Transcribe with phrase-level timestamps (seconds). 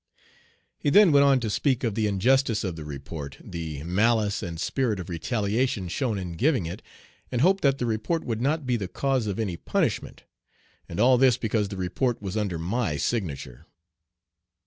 [0.79, 4.59] He then went on to speak of the injustice of the report, the malice and
[4.59, 6.81] spirit of retaliation shown in giving it,
[7.31, 10.23] and hoped that the report would not be the cause of any punishment.
[10.89, 13.67] And all this because the report was under my signature.